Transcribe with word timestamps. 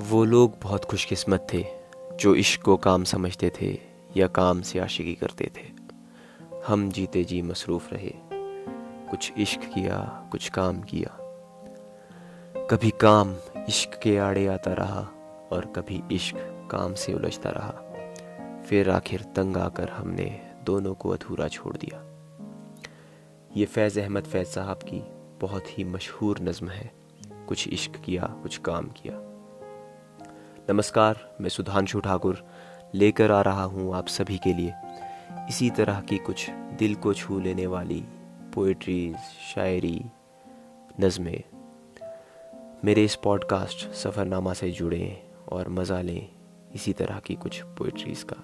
वो 0.00 0.24
लोग 0.24 0.54
बहुत 0.62 0.84
खुशकिस्मत 0.84 1.46
थे, 1.52 1.66
जो 2.16 2.34
इश्क 2.34 2.62
को 2.62 2.76
काम 2.76 3.04
समझते 3.04 3.52
थे 3.60 3.78
या 4.16 4.26
काम 4.26 4.62
से 4.62 4.78
आशिकी 4.78 5.14
करते 5.14 5.50
थे। 5.56 5.72
हम 6.66 6.90
जीते 6.90 7.24
जी 7.24 7.42
मसरूफ़ 7.42 7.94
रहे। 7.94 8.12
कुछ 9.10 9.32
इश्क 9.38 9.60
किया, 9.60 10.28
कुछ 10.32 10.48
काम 10.48 10.80
किया। 10.80 11.18
कभी 12.70 12.90
काम 12.90 13.34
इश्क 13.68 14.00
के 14.02 14.18
आड़े 14.18 14.46
आता 14.46 14.72
रहा 14.72 15.08
और 15.52 15.72
कभी 15.76 16.02
इश्क 16.12 16.68
काम 16.70 16.94
से 16.94 17.14
उलझता 17.14 17.50
रहा। 17.50 17.72
फिर 18.62 18.90
आखिर 18.90 19.22
तंग 19.22 19.56
आकर 19.56 19.88
हमने 19.88 20.52
दोनों 20.64 20.94
को 20.94 21.08
अधूरा 21.08 21.48
छोड़ 21.48 21.76
दिया। 21.76 22.04
ये 23.56 23.64
फैज़ 23.64 24.00
अहमद 24.00 24.24
फैज़ 24.24 24.48
साहब 24.48 24.76
की 24.76 25.04
बहुत 25.40 25.78
ही 25.78 25.84
मशहूर 25.84 26.40
नज़म 26.40 26.68
है। 26.68 26.92
कुछ 27.26 27.68
इश्क 27.68 27.92
किया, 28.04 28.22
कुछ 28.22 28.58
काम 28.58 28.84
किया। 28.84 29.23
नमस्कार, 30.70 31.36
मैं 31.40 31.48
सुधांशु 31.48 32.00
ठाकुर 32.00 32.44
लेकर 32.94 33.30
आ 33.30 33.40
रहा 33.40 33.62
हूँ 33.62 33.94
आप 33.94 34.06
सभी 34.06 34.38
के 34.38 34.52
लिए। 34.52 34.74
इसी 35.48 35.70
तरह 35.70 36.00
की 36.00 36.18
कुछ 36.18 36.50
दिल 36.50 36.94
को 36.94 37.14
छू 37.14 37.40
लेने 37.40 37.66
वाली 37.66 38.04
पोइट्रीज 38.54 39.16
शायरी, 39.54 40.04
नज़में। 41.00 41.42
मेरे 42.84 43.04
इस 43.04 43.14
पॉडकास्ट 43.14 43.90
सफ़रनामा 43.90 44.52
से 44.52 44.70
जुड़ें 44.70 45.22
और 45.52 45.68
मज़ा 45.68 46.00
लें 46.00 46.28
इसी 46.74 46.92
तरह 46.92 47.18
की 47.18 47.34
कुछ 47.34 47.62
पोइट्रीज़ 47.62 48.24
का। 48.24 48.36